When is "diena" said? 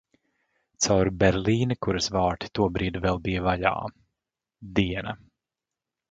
4.79-5.13